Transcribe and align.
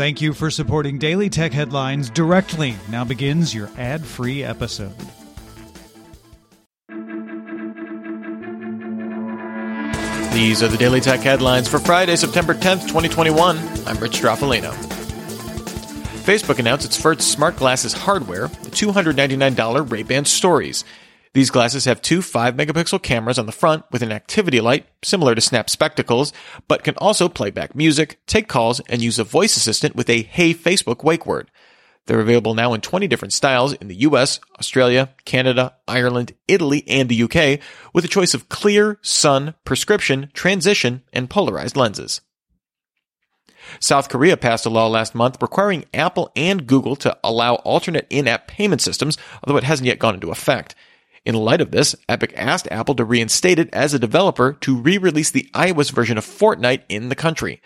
Thank 0.00 0.22
you 0.22 0.32
for 0.32 0.50
supporting 0.50 0.96
Daily 0.96 1.28
Tech 1.28 1.52
Headlines 1.52 2.08
directly. 2.08 2.74
Now 2.88 3.04
begins 3.04 3.54
your 3.54 3.68
ad 3.76 4.02
free 4.02 4.42
episode. 4.42 4.94
These 10.32 10.62
are 10.62 10.68
the 10.68 10.78
Daily 10.78 11.02
Tech 11.02 11.20
headlines 11.20 11.68
for 11.68 11.78
Friday, 11.78 12.16
September 12.16 12.54
10th, 12.54 12.88
2021. 12.88 13.58
I'm 13.86 13.98
Rich 13.98 14.12
Stroffolino. 14.12 14.72
Facebook 16.24 16.58
announced 16.58 16.86
its 16.86 16.98
first 16.98 17.20
smart 17.20 17.56
glasses 17.56 17.92
hardware, 17.92 18.48
the 18.48 18.70
$299 18.70 19.92
Ray-Ban 19.92 20.24
Stories. 20.24 20.82
These 21.32 21.50
glasses 21.50 21.84
have 21.84 22.02
two 22.02 22.22
5 22.22 22.56
megapixel 22.56 23.02
cameras 23.02 23.38
on 23.38 23.46
the 23.46 23.52
front 23.52 23.84
with 23.92 24.02
an 24.02 24.10
activity 24.10 24.60
light, 24.60 24.86
similar 25.04 25.36
to 25.36 25.40
Snap 25.40 25.70
Spectacles, 25.70 26.32
but 26.66 26.82
can 26.82 26.96
also 26.96 27.28
play 27.28 27.50
back 27.50 27.76
music, 27.76 28.18
take 28.26 28.48
calls, 28.48 28.80
and 28.80 29.00
use 29.00 29.18
a 29.20 29.24
voice 29.24 29.56
assistant 29.56 29.94
with 29.94 30.10
a 30.10 30.22
Hey 30.22 30.52
Facebook 30.52 31.04
wake 31.04 31.26
word. 31.26 31.48
They're 32.06 32.18
available 32.18 32.54
now 32.54 32.74
in 32.74 32.80
20 32.80 33.06
different 33.06 33.32
styles 33.32 33.74
in 33.74 33.86
the 33.86 34.00
US, 34.00 34.40
Australia, 34.58 35.14
Canada, 35.24 35.76
Ireland, 35.86 36.34
Italy, 36.48 36.82
and 36.88 37.08
the 37.08 37.22
UK, 37.22 37.60
with 37.94 38.04
a 38.04 38.08
choice 38.08 38.34
of 38.34 38.48
clear, 38.48 38.98
sun, 39.00 39.54
prescription, 39.64 40.30
transition, 40.34 41.02
and 41.12 41.30
polarized 41.30 41.76
lenses. 41.76 42.22
South 43.78 44.08
Korea 44.08 44.36
passed 44.36 44.66
a 44.66 44.70
law 44.70 44.88
last 44.88 45.14
month 45.14 45.40
requiring 45.40 45.84
Apple 45.94 46.32
and 46.34 46.66
Google 46.66 46.96
to 46.96 47.16
allow 47.22 47.54
alternate 47.56 48.08
in-app 48.10 48.48
payment 48.48 48.80
systems, 48.80 49.16
although 49.44 49.58
it 49.58 49.64
hasn't 49.64 49.86
yet 49.86 50.00
gone 50.00 50.14
into 50.14 50.32
effect. 50.32 50.74
In 51.24 51.34
light 51.34 51.60
of 51.60 51.70
this, 51.70 51.94
Epic 52.08 52.32
asked 52.34 52.68
Apple 52.70 52.94
to 52.94 53.04
reinstate 53.04 53.58
it 53.58 53.68
as 53.72 53.92
a 53.92 53.98
developer 53.98 54.54
to 54.60 54.76
re-release 54.76 55.30
the 55.30 55.48
iOS 55.54 55.92
version 55.92 56.16
of 56.16 56.24
Fortnite 56.24 56.82
in 56.88 57.08
the 57.08 57.14
country. 57.14 57.60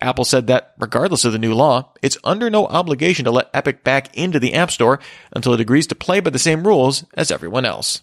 Apple 0.00 0.24
said 0.24 0.46
that, 0.48 0.74
regardless 0.78 1.24
of 1.24 1.32
the 1.32 1.38
new 1.38 1.54
law, 1.54 1.92
it's 2.02 2.18
under 2.24 2.50
no 2.50 2.66
obligation 2.66 3.24
to 3.24 3.30
let 3.30 3.50
Epic 3.54 3.82
back 3.82 4.14
into 4.16 4.38
the 4.38 4.54
App 4.54 4.70
Store 4.70 4.98
until 5.32 5.54
it 5.54 5.60
agrees 5.60 5.86
to 5.86 5.94
play 5.94 6.20
by 6.20 6.30
the 6.30 6.38
same 6.38 6.66
rules 6.66 7.04
as 7.14 7.30
everyone 7.30 7.64
else. 7.64 8.02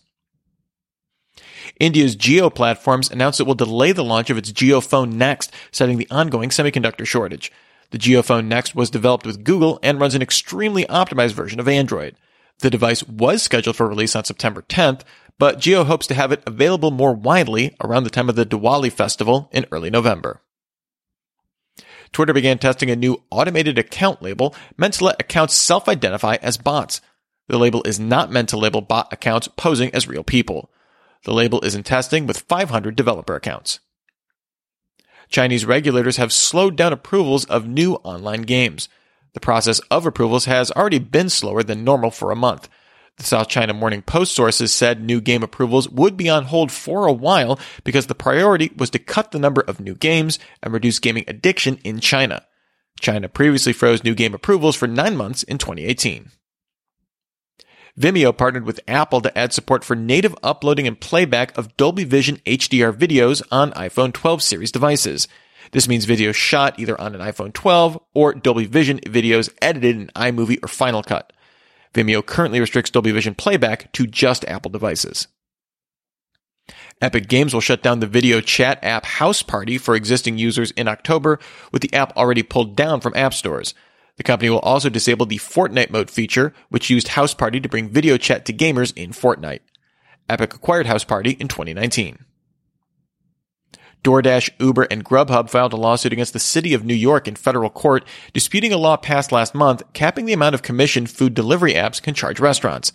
India's 1.80 2.16
Jio 2.16 2.54
platforms 2.54 3.12
announced 3.12 3.40
it 3.40 3.48
will 3.48 3.56
delay 3.56 3.92
the 3.92 4.04
launch 4.04 4.30
of 4.30 4.38
its 4.38 4.52
JioPhone 4.52 5.14
Next, 5.14 5.52
citing 5.72 5.98
the 5.98 6.08
ongoing 6.10 6.50
semiconductor 6.50 7.06
shortage. 7.06 7.52
The 7.92 7.98
JioPhone 7.98 8.46
Next 8.46 8.76
was 8.76 8.90
developed 8.90 9.26
with 9.26 9.44
Google 9.44 9.80
and 9.84 10.00
runs 10.00 10.16
an 10.16 10.22
extremely 10.22 10.86
optimized 10.86 11.34
version 11.34 11.60
of 11.60 11.68
Android. 11.68 12.16
The 12.64 12.70
device 12.70 13.04
was 13.04 13.44
scheduled 13.44 13.76
for 13.76 13.90
release 13.90 14.16
on 14.16 14.24
September 14.24 14.62
10th, 14.62 15.02
but 15.38 15.60
Jio 15.60 15.86
hopes 15.86 16.08
to 16.08 16.14
have 16.14 16.32
it 16.32 16.42
available 16.48 16.92
more 16.92 17.12
widely 17.14 17.76
around 17.84 18.06
the 18.06 18.10
time 18.10 18.30
of 18.30 18.38
the 18.38 18.46
Diwali 18.46 18.90
festival 18.90 19.50
in 19.52 19.66
early 19.70 19.90
November. 19.90 20.40
Twitter 22.14 22.32
began 22.32 22.58
testing 22.58 22.90
a 22.90 22.96
new 22.96 23.22
automated 23.30 23.78
account 23.78 24.22
label 24.22 24.56
meant 24.78 24.94
to 24.94 25.04
let 25.04 25.20
accounts 25.20 25.56
self-identify 25.56 26.38
as 26.42 26.56
bots. 26.56 27.02
The 27.50 27.60
label 27.60 27.84
is 27.84 28.00
not 28.00 28.32
meant 28.32 28.48
to 28.50 28.58
label 28.58 28.80
bot 28.80 29.12
accounts 29.12 29.50
posing 29.50 29.94
as 29.94 30.08
real 30.08 30.24
people. 30.24 30.72
The 31.26 31.34
label 31.34 31.60
is 31.64 31.76
in 31.76 31.84
testing 31.84 32.28
with 32.28 32.40
500 32.48 32.96
developer 32.96 33.36
accounts. 33.36 33.82
Chinese 35.28 35.66
regulators 35.66 36.16
have 36.16 36.32
slowed 36.32 36.78
down 36.78 36.94
approvals 36.94 37.44
of 37.44 37.68
new 37.68 37.96
online 37.96 38.44
games. 38.44 38.88
The 39.34 39.40
process 39.40 39.80
of 39.92 40.06
approvals 40.06 40.46
has 40.46 40.72
already 40.72 41.00
been 41.00 41.30
slower 41.30 41.64
than 41.64 41.84
normal 41.84 42.12
for 42.12 42.32
a 42.32 42.36
month. 42.36 42.70
The 43.18 43.24
South 43.24 43.48
China 43.48 43.74
Morning 43.74 44.02
Post 44.02 44.34
sources 44.34 44.74
said 44.74 45.02
new 45.02 45.22
game 45.22 45.44
approvals 45.44 45.88
would 45.90 46.18
be 46.18 46.30
on 46.30 46.46
hold 46.46 46.72
for 46.72 47.06
a 47.06 47.14
while 47.14 47.60
because 47.84 48.08
the 48.08 48.16
priority 48.16 48.72
was 48.76 48.90
to 48.92 49.00
cut 49.00 49.32
the 49.32 49.40
number 49.40 49.62
of 49.62 49.80
new 49.80 49.94
games 49.96 50.40
and 50.62 50.74
reduce 50.74 51.00
gaming 51.00 51.26
addiction 51.28 51.78
in 51.84 52.00
China. 52.00 52.46
China 53.00 53.30
previously 53.30 53.74
froze 53.74 54.04
new 54.04 54.16
game 54.16 54.34
approvals 54.34 54.76
for 54.76 54.88
nine 54.88 55.16
months 55.16 55.44
in 55.44 55.58
2018. 55.58 56.32
Vimeo 58.00 58.36
partnered 58.36 58.66
with 58.66 58.80
Apple 58.88 59.22
to 59.22 59.38
add 59.38 59.54
support 59.54 59.84
for 59.84 59.96
native 59.96 60.36
uploading 60.42 60.88
and 60.88 61.00
playback 61.00 61.56
of 61.56 61.78
Dolby 61.78 62.04
Vision 62.04 62.38
HDR 62.46 62.92
videos 62.92 63.44
on 63.52 63.72
iPhone 63.74 64.12
12 64.12 64.42
series 64.42 64.72
devices. 64.72 65.28
This 65.74 65.88
means 65.88 66.06
videos 66.06 66.36
shot 66.36 66.80
either 66.80 67.00
on 67.02 67.16
an 67.16 67.22
iPhone 67.22 67.52
12 67.52 68.00
or 68.14 68.36
Dolby 68.36 68.66
Vision 68.66 69.00
videos 69.00 69.52
edited 69.60 69.96
in 69.96 70.08
iMovie 70.16 70.64
or 70.64 70.68
Final 70.68 71.02
Cut. 71.02 71.34
Vimeo 71.96 72.24
currently 72.24 72.60
restricts 72.60 72.92
Dolby 72.92 73.12
Vision 73.12 73.34
playback 73.34 73.92
to 73.94 74.06
just 74.06 74.46
Apple 74.46 74.70
devices. 74.70 75.28
Epic 77.02 77.28
Games 77.28 77.54
will 77.56 77.62
shut 77.62 77.82
down 77.82 78.00
the 78.00 78.08
video 78.08 78.40
chat 78.40 78.84
app 78.84 79.04
House 79.04 79.42
Party 79.42 79.80
for 79.80 79.96
existing 79.96 80.38
users 80.38 80.70
in 80.72 80.88
October, 80.88 81.40
with 81.72 81.82
the 81.82 81.94
app 81.94 82.16
already 82.16 82.44
pulled 82.44 82.76
down 82.76 83.02
from 83.02 83.16
app 83.16 83.34
stores. 83.34 83.74
The 84.18 84.24
company 84.24 84.52
will 84.52 84.60
also 84.60 84.90
disable 84.90 85.26
the 85.26 85.40
Fortnite 85.40 85.90
mode 85.90 86.12
feature, 86.12 86.54
which 86.70 86.92
used 86.92 87.10
House 87.10 87.34
Party 87.34 87.60
to 87.60 87.68
bring 87.68 87.90
video 87.90 88.18
chat 88.18 88.46
to 88.46 88.54
gamers 88.54 88.96
in 88.96 89.10
Fortnite. 89.10 89.62
Epic 90.30 90.54
acquired 90.54 90.86
House 90.86 91.04
Party 91.04 91.32
in 91.32 91.48
2019. 91.48 92.26
DoorDash, 94.04 94.50
Uber, 94.60 94.84
and 94.84 95.06
Grubhub 95.06 95.50
filed 95.50 95.74
a 95.74 95.78
lawsuit 95.78 96.14
against 96.14 96.34
the 96.34 96.40
city 96.40 96.74
of 96.74 96.84
New 96.84 96.94
York 96.94 97.28
in 97.28 97.36
federal 97.36 97.70
court, 97.70 98.06
disputing 98.34 98.74
a 98.74 98.78
law 98.78 98.98
passed 98.98 99.32
last 99.32 99.56
month 99.56 99.82
capping 99.94 100.26
the 100.26 100.34
amount 100.34 100.56
of 100.56 100.62
commission 100.62 101.08
food 101.08 101.34
delivery 101.34 101.74
apps 101.74 102.02
can 102.02 102.14
charge 102.14 102.40
restaurants. 102.40 102.92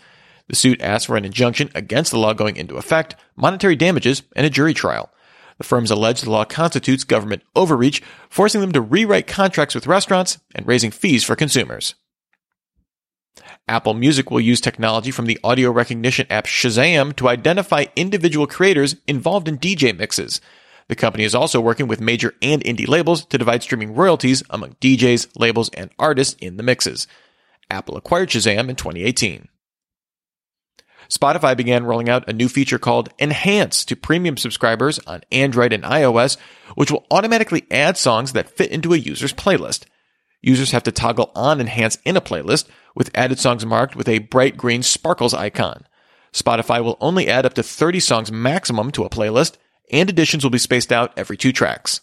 The 0.49 0.57
suit 0.57 0.81
asked 0.81 1.07
for 1.07 1.17
an 1.17 1.25
injunction 1.25 1.71
against 1.75 2.11
the 2.11 2.19
law 2.19 2.35
going 2.35 2.57
into 2.57 2.77
effect, 2.77 3.17
monetary 3.37 3.77
damages, 3.77 4.23
and 4.37 4.45
a 4.45 4.51
jury 4.51 4.75
trial. 4.75 5.11
The 5.59 5.65
firms 5.65 5.91
allege 5.91 6.21
the 6.21 6.31
law 6.31 6.45
constitutes 6.45 7.05
government 7.05 7.43
overreach, 7.57 8.03
forcing 8.31 8.61
them 8.61 8.73
to 8.73 8.81
rewrite 8.81 9.27
contracts 9.27 9.75
with 9.75 9.87
restaurants 9.87 10.39
and 10.55 10.67
raising 10.67 10.91
fees 10.91 11.25
for 11.25 11.35
consumers. 11.35 11.95
Apple 13.67 13.95
Music 13.95 14.31
will 14.31 14.41
use 14.41 14.61
technology 14.61 15.11
from 15.11 15.27
the 15.27 15.39
audio 15.45 15.71
recognition 15.71 16.27
app 16.31 16.47
Shazam 16.47 17.15
to 17.17 17.29
identify 17.29 17.87
individual 17.97 18.47
creators 18.47 18.97
involved 19.07 19.49
in 19.49 19.59
DJ 19.59 19.97
mixes. 19.97 20.41
The 20.89 20.97
company 20.97 21.25
is 21.25 21.35
also 21.35 21.61
working 21.61 21.87
with 21.87 22.01
major 22.01 22.35
and 22.41 22.63
indie 22.65 22.89
labels 22.89 23.25
to 23.27 23.39
divide 23.39 23.63
streaming 23.63 23.95
royalties 23.95 24.43
among 24.49 24.75
DJs, 24.81 25.39
labels, 25.39 25.69
and 25.71 25.91
artists 25.99 26.35
in 26.41 26.57
the 26.57 26.63
mixes. 26.63 27.07
Apple 27.71 27.97
acquired 27.97 28.31
Shazam 28.31 28.71
in 28.71 28.77
2018. 28.77 29.49
Spotify 31.11 31.57
began 31.57 31.85
rolling 31.85 32.09
out 32.09 32.29
a 32.29 32.35
new 32.35 32.49
feature 32.49 32.79
called 32.79 33.11
Enhance 33.19 33.85
to 33.87 33.97
premium 33.97 34.37
subscribers 34.37 34.99
on 35.01 35.23
Android 35.33 35.73
and 35.73 35.83
iOS, 35.85 36.37
which 36.75 36.91
will 36.91 37.07
automatically 37.11 37.67
add 37.71 37.97
songs 37.97 38.33
that 38.33 38.51
fit 38.51 38.71
into 38.71 38.93
a 38.93 38.99
user's 38.99 39.33
playlist. 39.33 39.85
Users 40.43 40.71
have 40.73 40.83
to 40.85 40.93
toggle 40.93 41.33
on 41.35 41.61
Enhance 41.61 41.99
in 42.05 42.17
a 42.17 42.21
playlist, 42.21 42.69
with 42.95 43.11
added 43.15 43.39
songs 43.39 43.65
marked 43.65 43.97
with 43.97 44.09
a 44.09 44.19
bright 44.19 44.57
green 44.57 44.83
sparkles 44.83 45.35
icon. 45.35 45.87
Spotify 46.33 46.83
will 46.85 46.99
only 47.01 47.29
add 47.29 47.47
up 47.47 47.55
to 47.55 47.63
30 47.63 48.01
songs 48.01 48.31
maximum 48.31 48.91
to 48.93 49.05
a 49.05 49.11
playlist, 49.11 49.57
and 49.91 50.09
additions 50.09 50.45
will 50.45 50.51
be 50.51 50.59
spaced 50.59 50.93
out 50.93 51.13
every 51.17 51.37
two 51.37 51.53
tracks. 51.53 52.01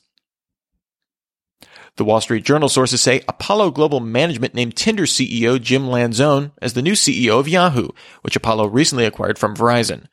The 1.98 2.04
Wall 2.04 2.20
Street 2.20 2.44
Journal 2.44 2.68
sources 2.68 3.02
say 3.02 3.22
Apollo 3.30 3.72
Global 3.72 4.02
Management 4.02 4.54
named 4.54 4.76
Tinder 4.76 5.06
CEO 5.06 5.62
Jim 5.62 5.84
Lanzone 5.84 6.52
as 6.62 6.74
the 6.74 6.82
new 6.82 6.92
CEO 6.92 7.40
of 7.40 7.48
Yahoo, 7.48 7.90
which 8.22 8.36
Apollo 8.36 8.68
recently 8.68 9.06
acquired 9.06 9.40
from 9.40 9.56
Verizon. 9.56 10.08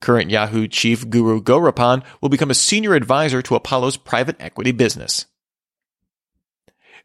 Current 0.00 0.30
Yahoo 0.30 0.66
chief 0.66 1.08
Guru 1.08 1.42
Gowrappan 1.42 2.02
will 2.20 2.30
become 2.30 2.50
a 2.50 2.54
senior 2.54 2.94
advisor 2.94 3.42
to 3.42 3.54
Apollo's 3.54 3.98
private 3.98 4.36
equity 4.40 4.72
business. 4.72 5.26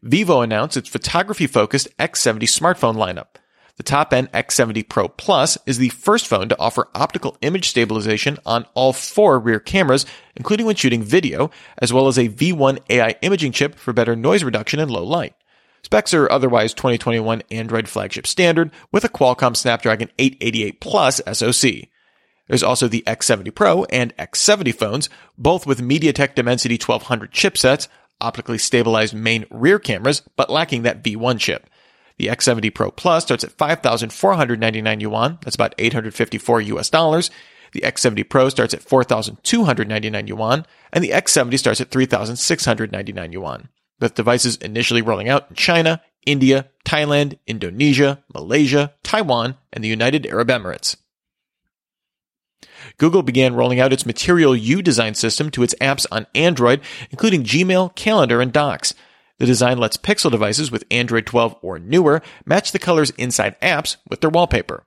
Vivo 0.02 0.40
announced 0.40 0.76
its 0.76 0.88
photography 0.88 1.46
focused 1.46 1.94
X70 1.98 2.42
smartphone 2.44 2.96
lineup. 2.96 3.36
The 3.82 3.90
top 3.90 4.12
end 4.12 4.30
X70 4.30 4.88
Pro 4.88 5.08
Plus 5.08 5.58
is 5.66 5.78
the 5.78 5.88
first 5.88 6.28
phone 6.28 6.48
to 6.48 6.60
offer 6.60 6.86
optical 6.94 7.36
image 7.40 7.68
stabilization 7.68 8.38
on 8.46 8.64
all 8.74 8.92
four 8.92 9.40
rear 9.40 9.58
cameras, 9.58 10.06
including 10.36 10.66
when 10.66 10.76
shooting 10.76 11.02
video, 11.02 11.50
as 11.78 11.92
well 11.92 12.06
as 12.06 12.16
a 12.16 12.28
V1 12.28 12.78
AI 12.88 13.16
imaging 13.22 13.50
chip 13.50 13.74
for 13.74 13.92
better 13.92 14.14
noise 14.14 14.44
reduction 14.44 14.78
in 14.78 14.88
low 14.88 15.02
light. 15.02 15.34
Specs 15.82 16.14
are 16.14 16.30
otherwise 16.30 16.74
2021 16.74 17.42
Android 17.50 17.88
flagship 17.88 18.24
standard 18.24 18.70
with 18.92 19.02
a 19.02 19.08
Qualcomm 19.08 19.56
Snapdragon 19.56 20.10
888 20.16 20.80
Plus 20.80 21.20
SoC. 21.32 21.88
There's 22.46 22.62
also 22.62 22.86
the 22.86 23.02
X70 23.04 23.52
Pro 23.52 23.82
and 23.86 24.16
X70 24.16 24.72
phones, 24.76 25.10
both 25.36 25.66
with 25.66 25.82
MediaTek 25.82 26.36
Dimensity 26.36 26.76
1200 26.76 27.32
chipsets, 27.32 27.88
optically 28.20 28.58
stabilized 28.58 29.12
main 29.12 29.44
rear 29.50 29.80
cameras, 29.80 30.22
but 30.36 30.50
lacking 30.50 30.82
that 30.82 31.02
V1 31.02 31.40
chip. 31.40 31.68
The 32.18 32.26
X70 32.28 32.74
Pro 32.74 32.90
Plus 32.90 33.24
starts 33.24 33.44
at 33.44 33.52
5,499 33.52 35.00
yuan. 35.00 35.38
That's 35.42 35.54
about 35.54 35.74
854 35.78 36.60
US 36.60 36.90
dollars. 36.90 37.30
The 37.72 37.80
X70 37.80 38.28
Pro 38.28 38.48
starts 38.48 38.74
at 38.74 38.82
4,299 38.82 40.26
yuan, 40.26 40.66
and 40.92 41.02
the 41.02 41.10
X70 41.10 41.58
starts 41.58 41.80
at 41.80 41.90
3,699 41.90 43.32
yuan. 43.32 43.68
With 44.00 44.14
devices 44.14 44.56
initially 44.56 45.00
rolling 45.00 45.28
out 45.28 45.46
in 45.48 45.56
China, 45.56 46.02
India, 46.26 46.68
Thailand, 46.84 47.38
Indonesia, 47.46 48.22
Malaysia, 48.32 48.92
Taiwan, 49.02 49.56
and 49.72 49.82
the 49.82 49.88
United 49.88 50.26
Arab 50.26 50.48
Emirates. 50.48 50.96
Google 52.98 53.22
began 53.22 53.54
rolling 53.54 53.80
out 53.80 53.92
its 53.92 54.06
Material 54.06 54.54
You 54.54 54.82
design 54.82 55.14
system 55.14 55.50
to 55.52 55.62
its 55.62 55.74
apps 55.80 56.06
on 56.10 56.26
Android, 56.34 56.80
including 57.10 57.44
Gmail, 57.44 57.94
Calendar, 57.94 58.40
and 58.40 58.52
Docs. 58.52 58.94
The 59.38 59.46
design 59.46 59.78
lets 59.78 59.96
Pixel 59.96 60.30
devices 60.30 60.70
with 60.70 60.84
Android 60.90 61.26
12 61.26 61.56
or 61.62 61.78
newer 61.78 62.22
match 62.44 62.72
the 62.72 62.78
colors 62.78 63.10
inside 63.10 63.60
apps 63.60 63.96
with 64.08 64.20
their 64.20 64.30
wallpaper. 64.30 64.84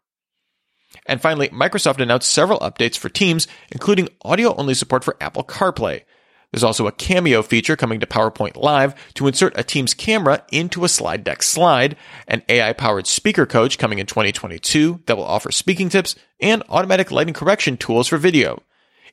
And 1.06 1.21
finally, 1.21 1.50
Microsoft 1.50 2.00
announced 2.00 2.31
several 2.31 2.59
updates 2.59 2.97
for 2.97 3.09
Teams, 3.09 3.47
including 3.71 4.09
audio 4.24 4.56
only 4.56 4.74
support 4.74 5.03
for 5.03 5.18
Apple 5.19 5.44
CarPlay. 5.44 6.03
There's 6.51 6.63
also 6.63 6.88
a 6.88 6.94
cameo 6.94 7.42
feature 7.42 7.75
coming 7.75 8.00
to 8.00 8.06
PowerPoint 8.06 8.56
Live 8.56 8.95
to 9.15 9.27
insert 9.27 9.59
a 9.59 9.63
Teams 9.63 9.94
camera 9.94 10.44
into 10.51 10.86
a 10.86 10.89
slide 10.89 11.24
deck 11.24 11.44
slide, 11.44 11.97
an 12.27 12.44
AI 12.47 12.71
powered 12.74 13.07
speaker 13.07 13.45
coach 13.45 13.77
coming 13.77 14.00
in 14.00 14.06
2022 14.06 15.01
that 15.06 15.18
will 15.18 15.25
offer 15.25 15.51
speaking 15.51 15.89
tips, 15.89 16.15
and 16.39 16.63
automatic 16.69 17.12
lighting 17.12 17.33
correction 17.33 17.75
tools 17.75 18.07
for 18.07 18.18
video. 18.18 18.63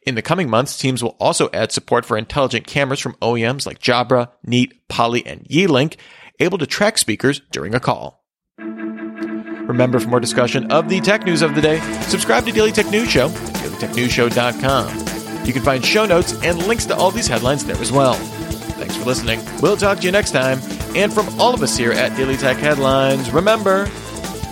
In 0.04 0.16
the 0.16 0.22
coming 0.22 0.50
months, 0.50 0.76
Teams 0.76 1.02
will 1.02 1.16
also 1.20 1.49
add 1.52 1.70
support 1.70 2.04
for 2.04 2.19
intelligent 2.19 2.66
cameras 2.66 2.99
from 2.99 3.14
OEMs 3.22 3.66
like 3.66 3.78
Jabra, 3.78 4.31
Neat, 4.44 4.88
Poly, 4.88 5.25
and 5.25 5.44
Yealink, 5.44 5.96
able 6.40 6.58
to 6.58 6.66
track 6.66 6.99
speakers 6.99 7.40
during 7.52 7.75
a 7.75 7.81
call. 7.81 8.25
Remember, 8.58 10.00
for 10.00 10.08
more 10.08 10.19
discussion 10.19 10.72
of 10.72 10.88
the 10.88 11.00
tech 11.00 11.25
news 11.25 11.40
of 11.40 11.54
the 11.54 11.60
day, 11.60 11.78
subscribe 12.02 12.44
to 12.46 12.52
Daily 12.52 12.72
Tech 12.72 12.90
News 12.90 13.10
Show 13.10 13.28
dailytechnewsshow.com. 13.28 15.46
You 15.46 15.52
can 15.52 15.62
find 15.62 15.84
show 15.84 16.06
notes 16.06 16.34
and 16.43 16.58
links 16.66 16.87
to 16.87 16.96
all 16.96 17.10
these 17.10 17.26
headlines 17.26 17.64
there 17.64 17.76
as 17.76 17.93
well. 17.93 18.14
Thanks 18.14 18.96
for 18.96 19.05
listening. 19.05 19.40
We'll 19.60 19.76
talk 19.76 19.98
to 19.98 20.05
you 20.05 20.12
next 20.12 20.32
time. 20.32 20.60
And 20.94 21.12
from 21.12 21.28
all 21.40 21.55
of 21.55 21.62
us 21.62 21.76
here 21.76 21.93
at 21.93 22.16
Daily 22.16 22.37
Tech 22.37 22.58
Headlines, 22.58 23.31
remember, 23.31 23.87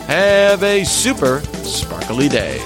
have 0.07 0.63
a 0.63 0.85
super 0.85 1.41
sparkly 1.65 2.29
day. 2.29 2.59